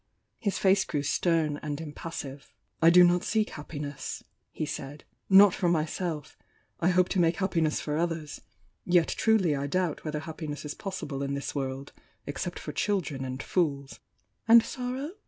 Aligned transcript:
His 0.39 0.57
face 0.57 0.83
grew 0.83 1.03
stern 1.03 1.57
and 1.61 1.79
impassive. 1.79 2.51
"I 2.81 2.89
do 2.89 3.03
not 3.03 3.23
seek 3.23 3.51
happiness," 3.51 4.23
he 4.49 4.65
said— 4.65 5.03
"Not 5.29 5.53
for 5.53 5.69
my 5.69 5.85
self. 5.85 6.35
I 6.79 6.89
hope 6.89 7.07
to 7.09 7.19
make 7.19 7.35
happiness 7.35 7.79
for 7.79 7.97
others. 7.97 8.41
Yet 8.83 9.09
truly 9.09 9.55
I 9.55 9.67
doubt 9.67 10.03
whether 10.03 10.21
happiness 10.21 10.65
is 10.65 10.73
possible 10.73 11.21
in 11.21 11.35
this 11.35 11.53
world, 11.53 11.93
except 12.25 12.57
for 12.57 12.71
children 12.71 13.23
and 13.23 13.43
fools." 13.43 13.99
"And 14.47 14.63
sorrow?" 14.63 15.11